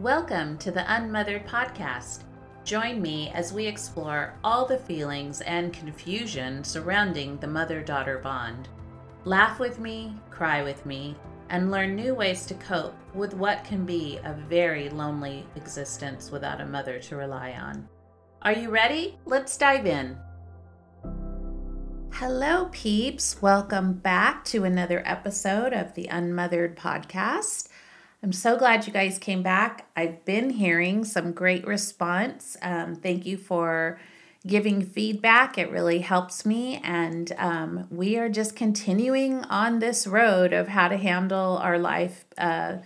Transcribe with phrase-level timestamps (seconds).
[0.00, 2.24] Welcome to the Unmothered Podcast.
[2.64, 8.68] Join me as we explore all the feelings and confusion surrounding the mother daughter bond.
[9.24, 11.16] Laugh with me, cry with me,
[11.48, 16.60] and learn new ways to cope with what can be a very lonely existence without
[16.60, 17.88] a mother to rely on.
[18.42, 19.16] Are you ready?
[19.26, 20.18] Let's dive in.
[22.14, 23.40] Hello, peeps.
[23.40, 27.68] Welcome back to another episode of the Unmothered Podcast.
[28.24, 29.86] I'm so glad you guys came back.
[29.94, 32.56] I've been hearing some great response.
[32.62, 34.00] Um, thank you for
[34.46, 35.58] giving feedback.
[35.58, 36.80] It really helps me.
[36.82, 42.24] And um, we are just continuing on this road of how to handle our life
[42.38, 42.78] uh,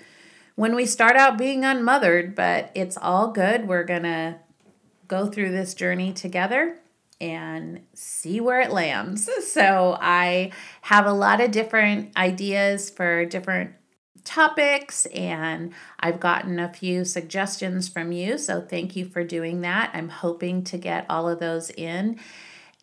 [0.57, 3.69] when we start out being unmothered, but it's all good.
[3.69, 4.41] We're going to
[5.07, 6.81] go through this journey together
[7.21, 9.31] and see where it lands.
[9.49, 10.53] So, I
[10.83, 13.73] have a lot of different ideas for different
[14.25, 18.39] topics, and I've gotten a few suggestions from you.
[18.39, 19.91] So, thank you for doing that.
[19.95, 22.19] I'm hoping to get all of those in.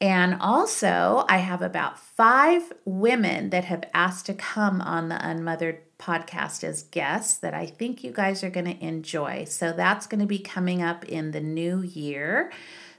[0.02, 5.80] And also, I have about five women that have asked to come on the Unmothered
[5.98, 9.46] podcast as guests that I think you guys are going to enjoy.
[9.46, 12.52] So, that's going to be coming up in the new year.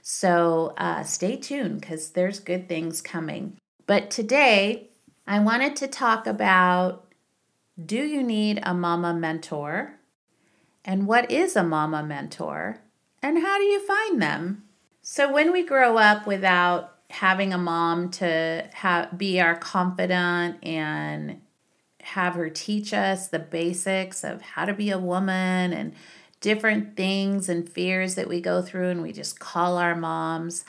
[0.09, 3.57] So uh, stay tuned because there's good things coming.
[3.87, 4.87] But today,
[5.27, 7.06] I wanted to talk about
[7.83, 9.99] do you need a mama mentor?
[10.83, 12.79] And what is a mama mentor?
[13.21, 14.63] And how do you find them?
[15.01, 21.41] So, when we grow up without having a mom to have, be our confidant and
[22.01, 25.93] have her teach us the basics of how to be a woman and
[26.39, 30.65] different things and fears that we go through, and we just call our moms.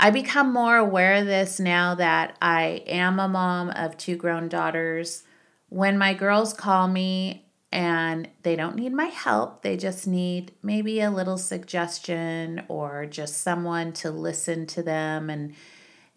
[0.00, 4.48] I become more aware of this now that I am a mom of two grown
[4.48, 5.24] daughters.
[5.68, 11.00] When my girls call me and they don't need my help, they just need maybe
[11.00, 15.54] a little suggestion or just someone to listen to them and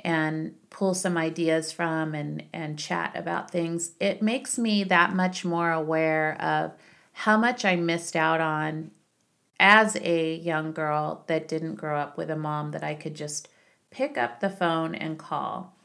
[0.03, 3.91] and pull some ideas from and and chat about things.
[3.99, 6.73] It makes me that much more aware of
[7.13, 8.91] how much I missed out on
[9.59, 13.47] as a young girl that didn't grow up with a mom that I could just
[13.91, 15.75] pick up the phone and call,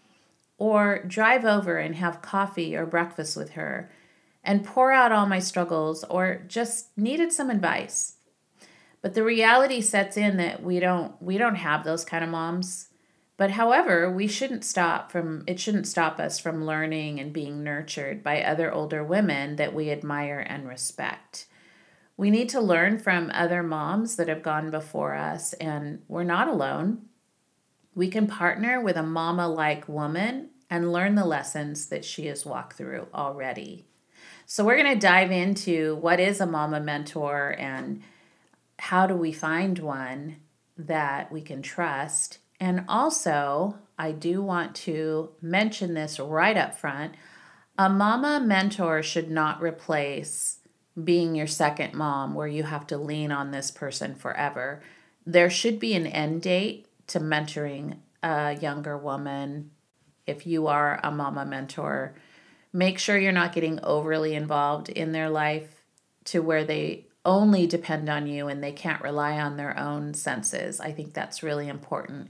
[0.59, 3.91] or drive over and have coffee or breakfast with her
[4.47, 8.15] and pour out all my struggles, or just needed some advice.
[9.03, 12.89] But the reality sets in that we don't we don't have those kind of moms.
[13.37, 18.23] But however, we shouldn't stop from it shouldn't stop us from learning and being nurtured
[18.23, 21.47] by other older women that we admire and respect.
[22.17, 26.49] We need to learn from other moms that have gone before us, and we're not
[26.49, 27.03] alone.
[27.97, 32.47] We can partner with a mama like woman and learn the lessons that she has
[32.47, 33.87] walked through already.
[34.45, 38.03] So, we're going to dive into what is a mama mentor and
[38.79, 40.37] how do we find one
[40.77, 42.39] that we can trust.
[42.61, 47.15] And also, I do want to mention this right up front
[47.79, 50.61] a mama mentor should not replace
[51.03, 54.81] being your second mom where you have to lean on this person forever.
[55.27, 59.71] There should be an end date to mentoring a younger woman.
[60.27, 62.15] If you are a mama mentor,
[62.73, 65.83] make sure you're not getting overly involved in their life
[66.25, 70.81] to where they only depend on you and they can't rely on their own senses.
[70.81, 72.29] I think that's really important.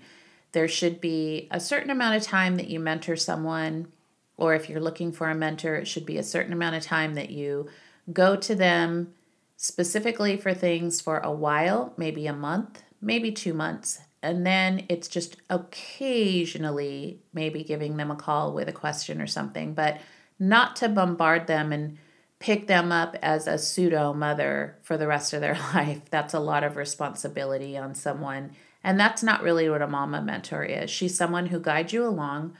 [0.52, 3.92] There should be a certain amount of time that you mentor someone,
[4.36, 7.14] or if you're looking for a mentor, it should be a certain amount of time
[7.14, 7.68] that you
[8.12, 9.12] go to them
[9.56, 14.00] specifically for things for a while, maybe a month, maybe two months.
[14.22, 19.74] And then it's just occasionally maybe giving them a call with a question or something,
[19.74, 20.00] but
[20.38, 21.98] not to bombard them and
[22.38, 26.02] pick them up as a pseudo mother for the rest of their life.
[26.10, 28.52] That's a lot of responsibility on someone.
[28.82, 30.90] And that's not really what a mama mentor is.
[30.90, 32.56] She's someone who guides you along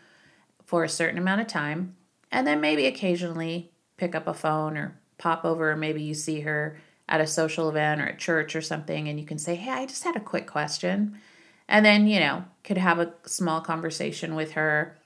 [0.65, 1.97] for a certain amount of time
[2.31, 6.77] and then maybe occasionally pick up a phone or pop over, maybe you see her
[7.09, 9.87] at a social event or at church or something, and you can say, Hey, I
[9.87, 11.19] just had a quick question.
[11.69, 14.97] And then, you know, could have a small conversation with her.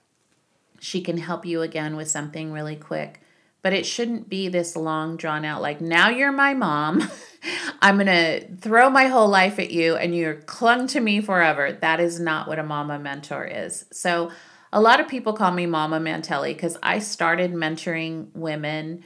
[0.78, 3.20] She can help you again with something really quick.
[3.62, 7.10] But it shouldn't be this long, drawn out, like, now you're my mom.
[7.82, 11.72] I'm going to throw my whole life at you and you're clung to me forever.
[11.72, 13.84] That is not what a mama mentor is.
[13.90, 14.30] So,
[14.72, 19.02] a lot of people call me Mama Mantelli because I started mentoring women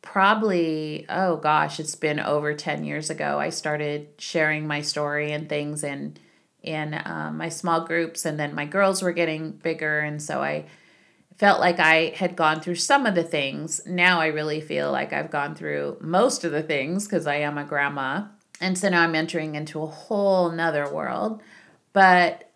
[0.00, 5.48] probably oh gosh it's been over 10 years ago i started sharing my story and
[5.48, 6.16] things in
[6.62, 10.64] in um, my small groups and then my girls were getting bigger and so i
[11.36, 15.12] felt like i had gone through some of the things now i really feel like
[15.12, 18.22] i've gone through most of the things because i am a grandma
[18.60, 21.40] And so now I'm entering into a whole nother world.
[21.92, 22.50] But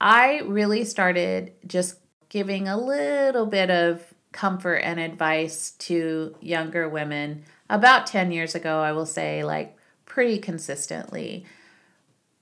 [0.00, 1.96] I really started just
[2.28, 4.02] giving a little bit of
[4.32, 9.76] comfort and advice to younger women about 10 years ago, I will say, like
[10.06, 11.44] pretty consistently.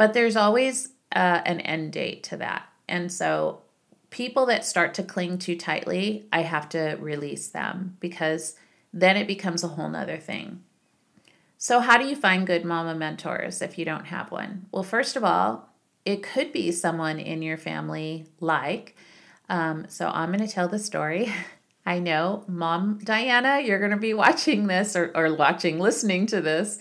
[0.00, 2.66] But there's always uh, an end date to that.
[2.88, 3.60] And so
[4.08, 8.56] people that start to cling too tightly, I have to release them because
[8.94, 10.62] then it becomes a whole nother thing.
[11.58, 14.64] So, how do you find good mama mentors if you don't have one?
[14.72, 15.68] Well, first of all,
[16.06, 18.96] it could be someone in your family, like,
[19.50, 21.30] um, so I'm going to tell the story.
[21.84, 26.40] I know, Mom Diana, you're going to be watching this or, or watching, listening to
[26.40, 26.78] this.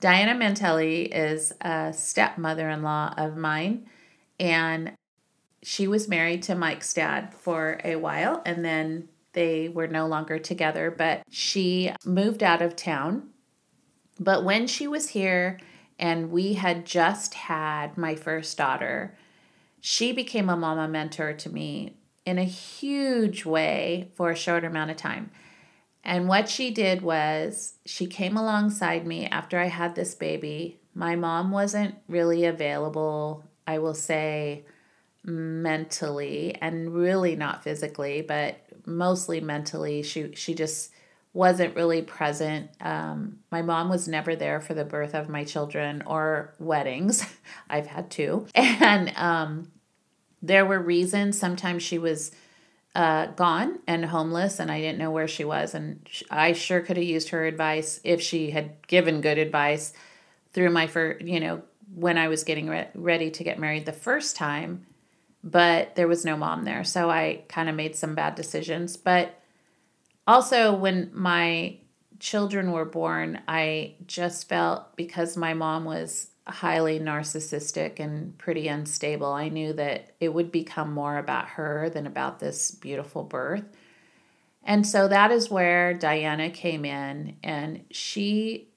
[0.00, 3.86] Diana Mantelli is a stepmother in law of mine,
[4.38, 4.92] and
[5.62, 10.38] she was married to Mike's dad for a while, and then they were no longer
[10.38, 13.30] together, but she moved out of town.
[14.20, 15.58] But when she was here,
[15.98, 19.16] and we had just had my first daughter,
[19.80, 21.96] she became a mama mentor to me
[22.26, 25.30] in a huge way for a short amount of time.
[26.06, 30.78] And what she did was she came alongside me after I had this baby.
[30.94, 34.64] My mom wasn't really available, I will say,
[35.24, 38.56] mentally and really not physically, but
[38.86, 40.04] mostly mentally.
[40.04, 40.92] She she just
[41.32, 42.70] wasn't really present.
[42.80, 47.26] Um, my mom was never there for the birth of my children or weddings.
[47.68, 49.72] I've had two, and um,
[50.40, 51.36] there were reasons.
[51.36, 52.30] Sometimes she was
[52.96, 55.74] uh, gone and homeless, and I didn't know where she was.
[55.74, 59.92] And I sure could have used her advice if she had given good advice
[60.54, 61.62] through my first, you know,
[61.94, 64.86] when I was getting re- ready to get married the first time.
[65.44, 68.96] But there was no mom there, so I kind of made some bad decisions.
[68.96, 69.38] But
[70.26, 71.76] also, when my
[72.18, 79.32] children were born, I just felt because my mom was highly narcissistic and pretty unstable,
[79.32, 83.64] I knew that it would become more about her than about this beautiful birth.
[84.62, 88.68] And so that is where Diana came in and she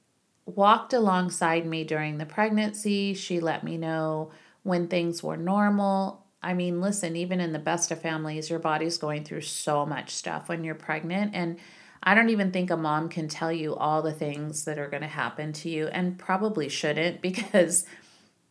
[0.46, 3.14] walked alongside me during the pregnancy.
[3.14, 4.32] She let me know
[4.64, 6.26] when things were normal.
[6.42, 10.12] I mean, listen, even in the best of families, your body's going through so much
[10.12, 11.36] stuff when you're pregnant.
[11.36, 11.60] And
[12.02, 15.02] I don't even think a mom can tell you all the things that are going
[15.02, 17.86] to happen to you and probably shouldn't because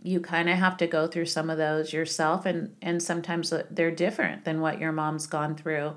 [0.02, 3.64] you kind of have to go through some of those yourself and and sometimes uh,
[3.70, 5.94] they're different than what your mom's gone through.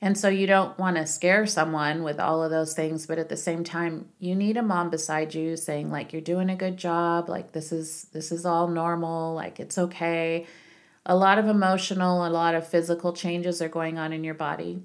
[0.00, 3.28] And so you don't want to scare someone with all of those things, but at
[3.28, 6.76] the same time, you need a mom beside you saying like you're doing a good
[6.76, 10.46] job, like this is this is all normal, like it's okay.
[11.06, 14.82] A lot of emotional, a lot of physical changes are going on in your body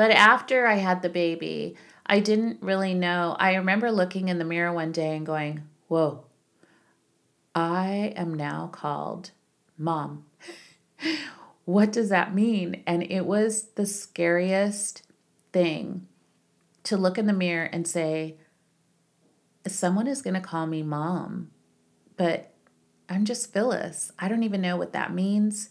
[0.00, 1.76] but after I had the baby,
[2.06, 3.36] I didn't really know.
[3.38, 6.24] I remember looking in the mirror one day and going, Whoa,
[7.54, 9.32] I am now called
[9.76, 10.24] mom.
[11.66, 12.82] what does that mean?
[12.86, 15.02] And it was the scariest
[15.52, 16.06] thing
[16.84, 18.36] to look in the mirror and say,
[19.66, 21.50] Someone is going to call me mom,
[22.16, 22.54] but
[23.06, 24.12] I'm just Phyllis.
[24.18, 25.68] I don't even know what that means.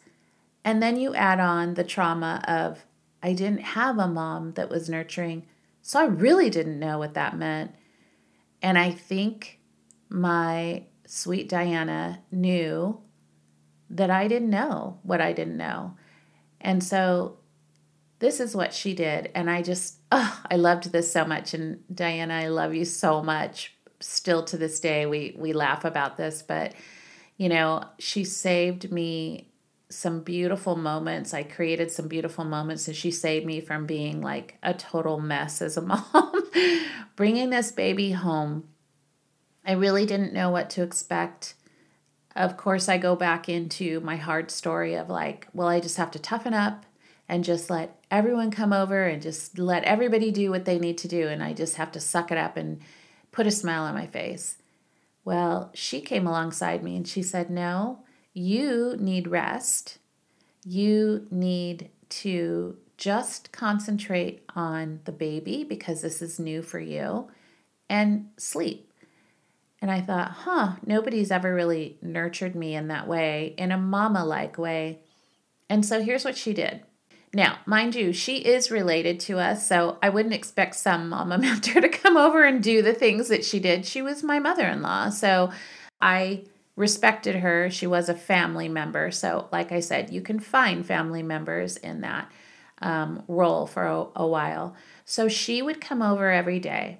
[0.63, 2.85] And then you add on the trauma of
[3.21, 5.45] I didn't have a mom that was nurturing.
[5.81, 7.75] So I really didn't know what that meant.
[8.61, 9.59] And I think
[10.09, 12.99] my sweet Diana knew
[13.89, 15.95] that I didn't know what I didn't know.
[16.61, 17.37] And so
[18.19, 19.31] this is what she did.
[19.33, 21.53] And I just, oh, I loved this so much.
[21.53, 23.75] And Diana, I love you so much.
[24.01, 26.73] Still to this day, we, we laugh about this, but
[27.37, 29.48] you know, she saved me
[29.89, 31.33] some beautiful moments.
[31.33, 35.61] I created some beautiful moments, and she saved me from being like a total mess
[35.61, 36.51] as a mom.
[37.15, 38.69] Bringing this baby home,
[39.65, 41.55] I really didn't know what to expect.
[42.35, 46.11] Of course, I go back into my hard story of like, well, I just have
[46.11, 46.85] to toughen up
[47.27, 51.07] and just let everyone come over and just let everybody do what they need to
[51.07, 51.27] do.
[51.27, 52.79] And I just have to suck it up and
[53.31, 54.57] put a smile on my face.
[55.25, 57.99] Well, she came alongside me and she said, no
[58.39, 59.97] you need rest.
[60.65, 67.29] You need to just concentrate on the baby because this is new for you
[67.89, 68.91] and sleep.
[69.81, 74.25] And I thought, huh, nobody's ever really nurtured me in that way, in a mama
[74.25, 74.99] like way.
[75.69, 76.81] And so here's what she did.
[77.33, 81.81] Now, mind you, she is related to us, so I wouldn't expect some mama mentor
[81.81, 83.85] to come over and do the things that she did.
[83.85, 85.09] She was my mother in law.
[85.09, 85.51] So
[86.01, 86.43] I
[86.79, 87.69] respected her.
[87.69, 89.11] She was a family member.
[89.11, 92.31] So, like I said, you can find family members in that
[92.81, 94.75] um, role for a, a while.
[95.05, 96.99] So, she would come over every day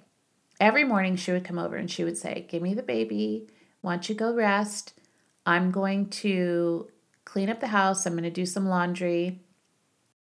[0.59, 3.47] every morning she would come over and she would say, Give me the baby.
[3.81, 4.93] Why don't you go rest?
[5.45, 6.89] I'm going to
[7.25, 8.05] clean up the house.
[8.05, 9.39] I'm going to do some laundry.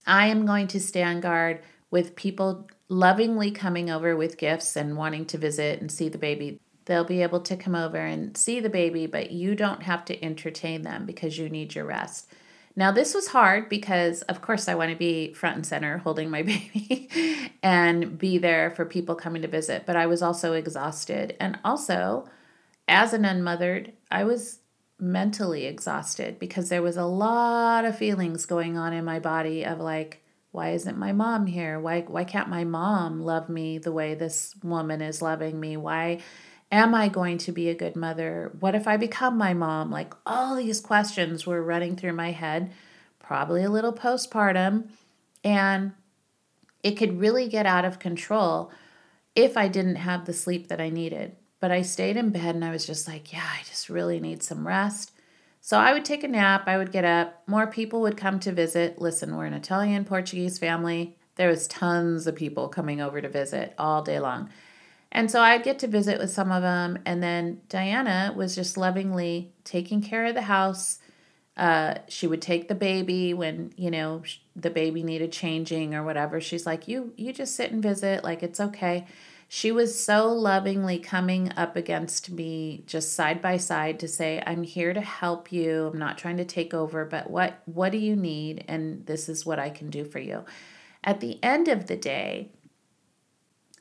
[0.06, 5.26] I am going to stand guard with people lovingly coming over with gifts and wanting
[5.26, 6.59] to visit and see the baby.
[6.85, 10.25] They'll be able to come over and see the baby, but you don't have to
[10.25, 12.33] entertain them because you need your rest.
[12.75, 16.31] Now, this was hard because, of course, I want to be front and center holding
[16.31, 21.37] my baby and be there for people coming to visit, but I was also exhausted.
[21.39, 22.29] And also,
[22.89, 24.61] as an unmothered, I was
[24.99, 29.81] mentally exhausted because there was a lot of feelings going on in my body of
[29.81, 30.23] like,
[30.53, 31.81] why isn't my mom here?
[31.81, 35.79] Why why can't my mom love me the way this woman is loving me?
[35.79, 36.21] Why
[36.73, 38.50] am I going to be a good mother?
[38.59, 39.91] What if I become my mom?
[39.91, 42.73] Like all these questions were running through my head,
[43.19, 44.88] probably a little postpartum,
[45.45, 45.93] and
[46.83, 48.73] it could really get out of control
[49.37, 51.37] if I didn't have the sleep that I needed.
[51.61, 54.43] But I stayed in bed and I was just like, yeah, I just really need
[54.43, 55.12] some rest.
[55.61, 58.50] So I would take a nap, I would get up, more people would come to
[58.50, 59.00] visit.
[59.00, 61.17] Listen, we're an Italian Portuguese family.
[61.37, 64.50] There was tons of people coming over to visit all day long.
[65.12, 66.99] And so I'd get to visit with some of them.
[67.04, 70.99] And then Diana was just lovingly taking care of the house.
[71.54, 74.23] Uh, she would take the baby when, you know,
[74.57, 76.40] the baby needed changing or whatever.
[76.40, 78.25] She's like, you, you just sit and visit.
[78.25, 79.07] Like, it's okay.
[79.54, 84.62] She was so lovingly coming up against me just side by side to say, "I'm
[84.62, 85.90] here to help you.
[85.92, 89.45] I'm not trying to take over, but what what do you need and this is
[89.45, 90.47] what I can do for you."
[91.04, 92.52] At the end of the day,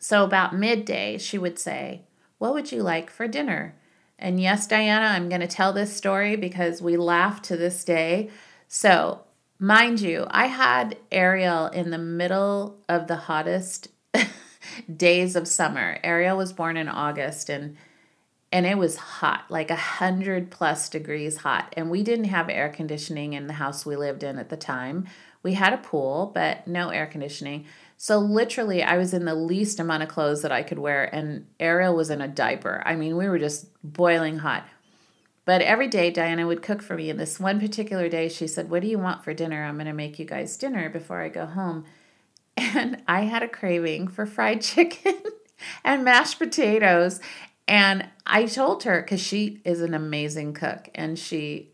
[0.01, 2.01] so about midday, she would say,
[2.39, 3.75] "What would you like for dinner?"
[4.17, 8.29] And yes, Diana, I'm going to tell this story because we laugh to this day.
[8.67, 9.21] So,
[9.59, 13.89] mind you, I had Ariel in the middle of the hottest
[14.95, 15.99] days of summer.
[16.03, 17.77] Ariel was born in August and
[18.53, 21.73] and it was hot, like a hundred plus degrees hot.
[21.77, 25.07] And we didn't have air conditioning in the house we lived in at the time.
[25.41, 27.65] We had a pool, but no air conditioning.
[28.03, 31.45] So literally, I was in the least amount of clothes that I could wear, and
[31.59, 32.81] Ariel was in a diaper.
[32.83, 34.67] I mean, we were just boiling hot.
[35.45, 37.11] But every day, Diana would cook for me.
[37.11, 39.63] And this one particular day, she said, What do you want for dinner?
[39.63, 41.85] I'm going to make you guys dinner before I go home
[42.57, 45.21] and I had a craving for fried chicken
[45.83, 47.19] and mashed potatoes.
[47.67, 51.69] And I told her because she is an amazing cook, and she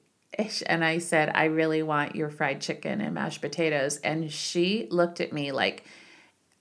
[0.65, 3.95] and I said, I really want your fried chicken and mashed potatoes.
[4.03, 5.85] And she looked at me like,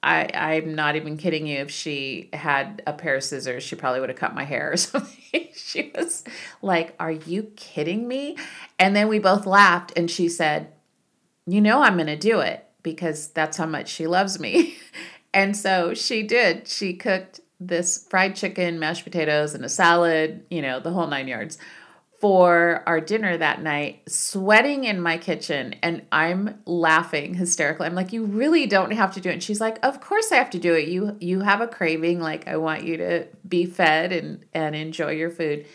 [0.02, 1.58] I, I'm not even kidding you.
[1.58, 4.76] If she had a pair of scissors, she probably would have cut my hair or
[4.76, 5.48] something.
[5.54, 6.24] she was
[6.62, 8.36] like, Are you kidding me?
[8.78, 10.72] And then we both laughed, and she said,
[11.46, 14.76] You know, I'm going to do it because that's how much she loves me.
[15.34, 16.68] and so she did.
[16.68, 21.26] She cooked this fried chicken, mashed potatoes, and a salad, you know, the whole nine
[21.26, 21.58] yards
[22.26, 25.76] for our dinner that night, sweating in my kitchen.
[25.80, 27.86] And I'm laughing hysterically.
[27.86, 29.34] I'm like, you really don't have to do it.
[29.34, 30.88] And she's like, of course I have to do it.
[30.88, 32.18] You you have a craving.
[32.18, 35.66] Like I want you to be fed and, and enjoy your food.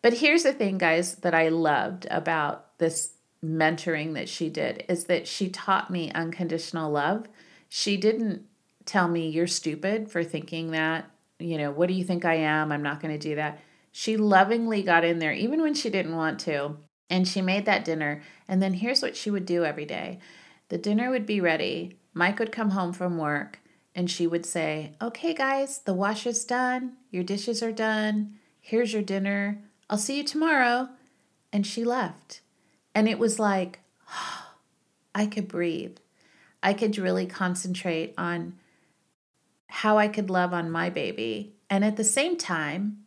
[0.00, 3.14] But here's the thing, guys, that I loved about this
[3.44, 7.26] mentoring that she did is that she taught me unconditional love.
[7.68, 8.44] She didn't
[8.84, 11.10] tell me, You're stupid for thinking that.
[11.40, 12.70] You know, what do you think I am?
[12.70, 13.58] I'm not going to do that.
[13.98, 16.76] She lovingly got in there, even when she didn't want to.
[17.10, 18.22] And she made that dinner.
[18.46, 20.20] And then here's what she would do every day
[20.68, 21.98] the dinner would be ready.
[22.14, 23.58] Mike would come home from work
[23.96, 26.92] and she would say, Okay, guys, the wash is done.
[27.10, 28.34] Your dishes are done.
[28.60, 29.64] Here's your dinner.
[29.90, 30.90] I'll see you tomorrow.
[31.52, 32.40] And she left.
[32.94, 33.80] And it was like,
[34.12, 34.52] oh,
[35.16, 35.96] I could breathe.
[36.62, 38.60] I could really concentrate on
[39.66, 41.56] how I could love on my baby.
[41.68, 42.98] And at the same time,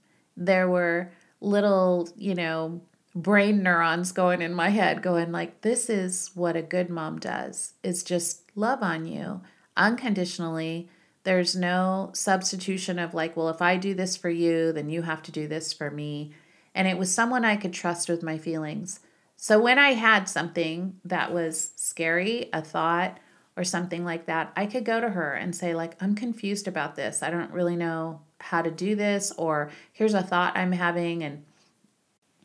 [0.45, 2.81] there were little, you know,
[3.13, 7.73] brain neurons going in my head going like this is what a good mom does.
[7.83, 9.41] Is just love on you
[9.77, 10.89] unconditionally.
[11.23, 15.21] There's no substitution of like, well, if I do this for you, then you have
[15.23, 16.33] to do this for me.
[16.73, 19.01] And it was someone I could trust with my feelings.
[19.35, 23.19] So when I had something that was scary, a thought
[23.57, 26.95] or something like that, I could go to her and say like, "I'm confused about
[26.95, 27.21] this.
[27.21, 31.45] I don't really know how to do this or here's a thought I'm having." And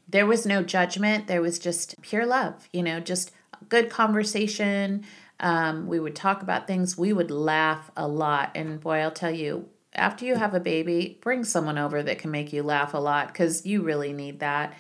[0.09, 1.27] there was no judgment.
[1.27, 3.33] There was just pure love, you know, just
[3.69, 5.05] good conversation.
[5.41, 6.97] Um, we would talk about things.
[6.97, 8.53] We would laugh a lot.
[8.55, 12.31] And boy, I'll tell you, after you have a baby, bring someone over that can
[12.31, 14.75] make you laugh a lot because you really need that.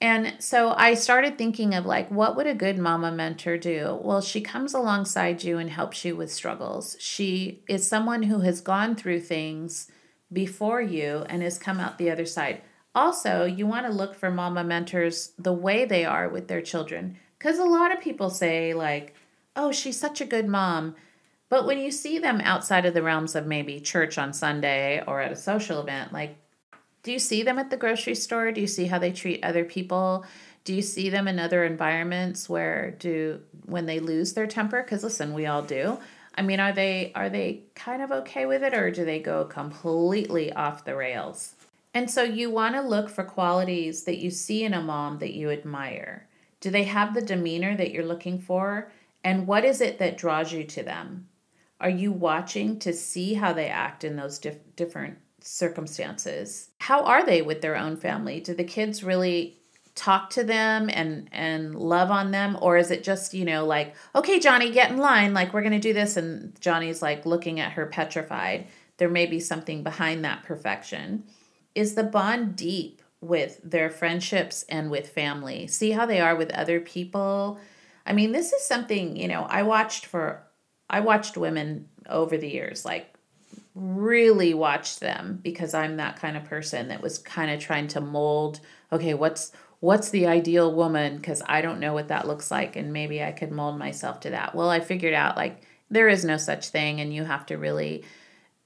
[0.00, 3.98] And so I started thinking of like, what would a good mama mentor do?
[4.00, 6.96] Well, she comes alongside you and helps you with struggles.
[7.00, 9.90] She is someone who has gone through things
[10.32, 12.62] before you and has come out the other side.
[12.94, 17.16] Also, you want to look for mama mentors the way they are with their children.
[17.38, 19.14] Because a lot of people say, like,
[19.54, 20.96] oh, she's such a good mom.
[21.48, 25.20] But when you see them outside of the realms of maybe church on Sunday or
[25.20, 26.36] at a social event, like,
[27.02, 28.52] do you see them at the grocery store?
[28.52, 30.26] Do you see how they treat other people?
[30.64, 34.82] Do you see them in other environments where do when they lose their temper?
[34.82, 35.98] Because listen, we all do.
[36.38, 39.44] I mean, are they are they kind of okay with it or do they go
[39.44, 41.56] completely off the rails?
[41.92, 45.34] And so you want to look for qualities that you see in a mom that
[45.34, 46.28] you admire.
[46.60, 48.92] Do they have the demeanor that you're looking for?
[49.24, 51.26] And what is it that draws you to them?
[51.80, 56.70] Are you watching to see how they act in those dif- different circumstances?
[56.78, 58.38] How are they with their own family?
[58.38, 59.57] Do the kids really
[59.98, 62.56] talk to them and and love on them?
[62.62, 65.34] Or is it just you know like okay johnny get in line.
[65.34, 66.16] Like we're to do this.
[66.16, 68.68] And johnny's like looking at her petrified.
[68.96, 71.24] There may be something behind that perfection.
[71.74, 75.66] Is the bond deep with their friendships and with family?
[75.66, 77.58] See how they are with other people?
[78.08, 80.42] I mean this is something you know i watched for
[80.88, 83.14] i watched women over the years like
[83.74, 88.00] really watched them because i'm that kind of person that was kind of trying to
[88.00, 92.76] mold okay what's what's the ideal woman because I don't know what that looks like
[92.76, 94.54] and maybe I could mold myself to that.
[94.54, 98.04] Well, I figured out like there is no such thing and you have to really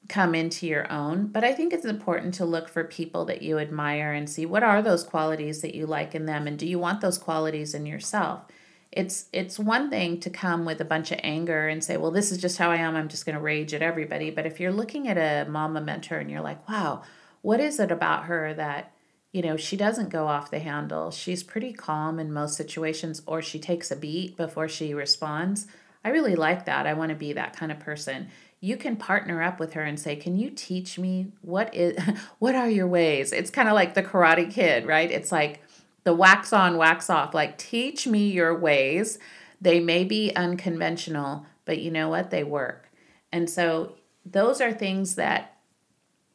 [0.09, 1.29] come into your own.
[1.29, 4.63] But I think it's important to look for people that you admire and see what
[4.63, 7.87] are those qualities that you like in them and do you want those qualities in
[7.87, 8.43] yourself?
[8.91, 12.31] It's it's one thing to come with a bunch of anger and say, "Well, this
[12.31, 12.95] is just how I am.
[12.95, 16.19] I'm just going to rage at everybody." But if you're looking at a mama mentor
[16.19, 17.01] and you're like, "Wow,
[17.41, 18.93] what is it about her that
[19.33, 21.11] you know, she doesn't go off the handle.
[21.11, 25.67] She's pretty calm in most situations, or she takes a beat before she responds.
[26.05, 26.87] I really like that.
[26.87, 28.29] I want to be that kind of person.
[28.61, 31.97] You can partner up with her and say, "Can you teach me what is
[32.39, 35.11] what are your ways?" It's kind of like the karate kid, right?
[35.11, 35.63] It's like
[36.05, 37.33] the wax on, wax off.
[37.33, 39.19] Like, teach me your ways.
[39.61, 42.31] They may be unconventional, but you know what?
[42.31, 42.91] They work.
[43.31, 43.95] And so
[44.27, 45.57] those are things that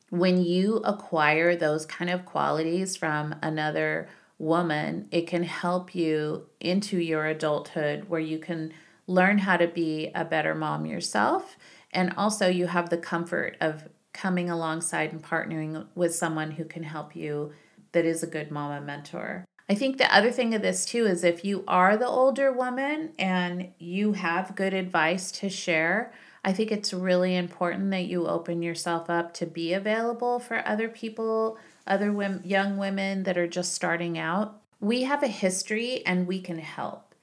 [0.09, 4.07] when you acquire those kind of qualities from another
[4.39, 8.71] woman, it can help you into your adulthood where you can
[9.07, 11.57] learn how to be a better mom yourself.
[11.91, 16.83] And also, you have the comfort of coming alongside and partnering with someone who can
[16.83, 17.53] help you
[17.91, 19.45] that is a good mama mentor.
[19.69, 23.11] I think the other thing of this too is if you are the older woman
[23.19, 26.13] and you have good advice to share,
[26.47, 30.88] I think it's really important that you open yourself up to be available for other
[30.88, 34.62] people, other women, young women that are just starting out.
[34.79, 37.13] We have a history and we can help.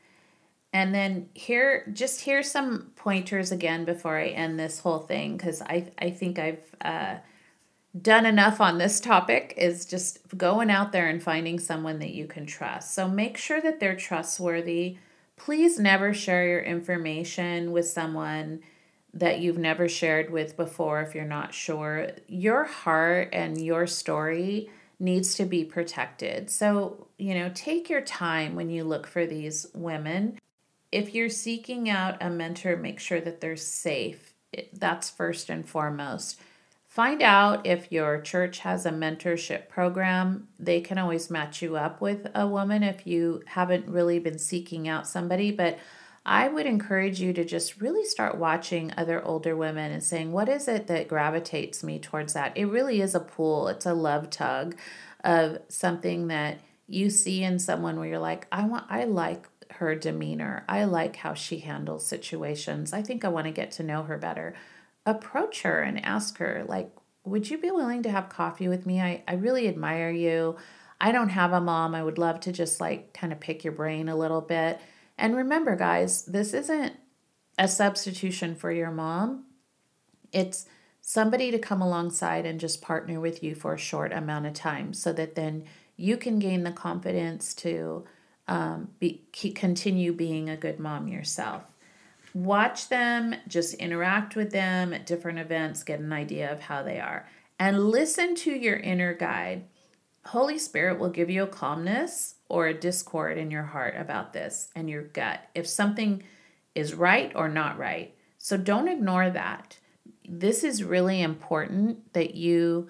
[0.75, 5.63] And then here, just here some pointers again before I end this whole thing because
[5.63, 7.15] I I think I've uh,
[7.99, 9.55] done enough on this topic.
[9.57, 12.93] Is just going out there and finding someone that you can trust.
[12.93, 14.99] So make sure that they're trustworthy.
[15.39, 18.61] Please never share your information with someone
[19.15, 22.11] that you've never shared with before if you're not sure.
[22.27, 26.51] Your heart and your story needs to be protected.
[26.51, 30.39] So, you know, take your time when you look for these women.
[30.91, 34.35] If you're seeking out a mentor, make sure that they're safe.
[34.73, 36.41] That's first and foremost.
[36.87, 40.47] Find out if your church has a mentorship program.
[40.61, 44.87] They can always match you up with a woman if you haven't really been seeking
[44.87, 45.79] out somebody, but
[46.27, 50.49] I would encourage you to just really start watching other older women and saying, what
[50.49, 52.57] is it that gravitates me towards that?
[52.57, 54.77] It really is a pull, it's a love tug
[55.23, 59.95] of something that you see in someone where you're like, I want, I like her
[59.95, 60.65] demeanor.
[60.69, 62.93] I like how she handles situations.
[62.93, 64.55] I think I want to get to know her better.
[65.07, 66.91] Approach her and ask her, like,
[67.25, 69.01] would you be willing to have coffee with me?
[69.01, 70.57] I, I really admire you.
[71.01, 71.95] I don't have a mom.
[71.95, 74.81] I would love to just like kind of pick your brain a little bit
[75.17, 76.95] and remember, guys, this isn't
[77.59, 79.45] a substitution for your mom.
[80.33, 80.67] It's
[81.01, 84.93] somebody to come alongside and just partner with you for a short amount of time
[84.93, 85.65] so that then
[85.97, 88.05] you can gain the confidence to
[88.49, 89.23] um, be,
[89.55, 91.63] continue being a good mom yourself.
[92.35, 96.99] Watch them, just interact with them at different events, get an idea of how they
[96.99, 97.29] are,
[97.61, 99.67] and listen to your inner guide.
[100.27, 104.69] Holy Spirit will give you a calmness or a discord in your heart about this
[104.75, 106.23] and your gut if something
[106.75, 108.15] is right or not right.
[108.39, 109.79] So don't ignore that.
[110.27, 112.89] This is really important that you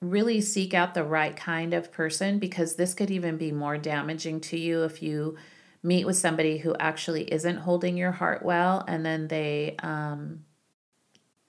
[0.00, 4.40] really seek out the right kind of person because this could even be more damaging
[4.40, 5.36] to you if you
[5.82, 10.44] meet with somebody who actually isn't holding your heart well and then they um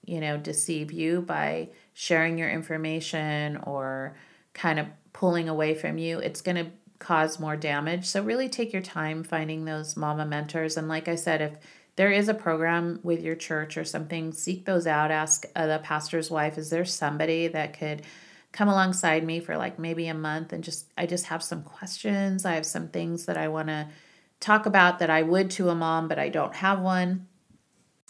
[0.04, 4.14] you know deceive you by sharing your information or
[4.52, 8.04] kind of pulling away from you, it's going to cause more damage.
[8.04, 10.76] So, really take your time finding those mama mentors.
[10.76, 11.56] And, like I said, if
[11.96, 15.10] there is a program with your church or something, seek those out.
[15.10, 18.02] Ask uh, the pastor's wife, is there somebody that could
[18.52, 22.44] come alongside me for like maybe a month and just, I just have some questions.
[22.44, 23.88] I have some things that I want to
[24.38, 27.26] talk about that I would to a mom, but I don't have one.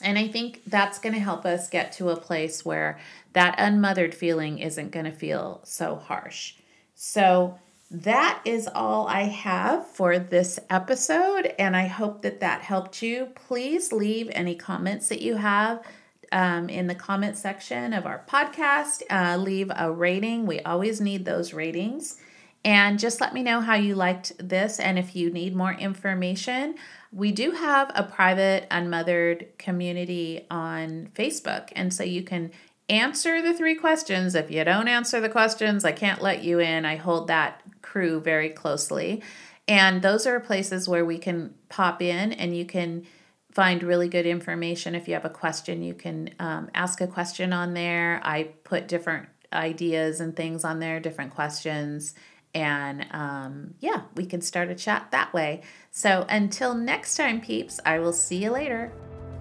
[0.03, 2.99] And I think that's going to help us get to a place where
[3.33, 6.55] that unmothered feeling isn't going to feel so harsh.
[6.95, 7.59] So,
[7.91, 13.29] that is all I have for this episode, and I hope that that helped you.
[13.35, 15.85] Please leave any comments that you have
[16.33, 19.03] um, in the comment section of our podcast.
[19.09, 20.47] Uh, leave a rating.
[20.47, 22.17] We always need those ratings.
[22.65, 26.75] And just let me know how you liked this and if you need more information.
[27.13, 31.69] We do have a private unmothered community on Facebook.
[31.77, 32.51] And so you can
[32.89, 34.35] answer the three questions.
[34.35, 36.85] If you don't answer the questions, I can't let you in.
[36.85, 39.23] I hold that crew very closely.
[39.67, 43.07] And those are places where we can pop in and you can
[43.51, 44.95] find really good information.
[44.95, 48.21] If you have a question, you can um, ask a question on there.
[48.23, 52.15] I put different ideas and things on there, different questions
[52.55, 55.63] and um, yeah, we can start a chat that way.
[55.91, 58.93] So until next time, peeps, I will see you later.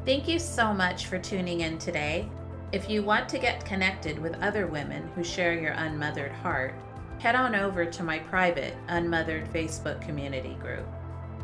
[0.05, 2.27] Thank you so much for tuning in today.
[2.73, 6.73] If you want to get connected with other women who share your unmothered heart,
[7.19, 10.87] head on over to my private Unmothered Facebook community group.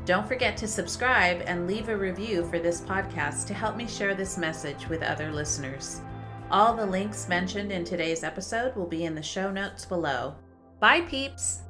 [0.05, 4.15] Don't forget to subscribe and leave a review for this podcast to help me share
[4.15, 6.01] this message with other listeners.
[6.49, 10.33] All the links mentioned in today's episode will be in the show notes below.
[10.79, 11.61] Bye, peeps!